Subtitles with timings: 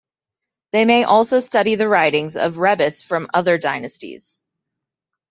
[0.71, 4.41] They may also study the writings of Rebbes from other dynasties.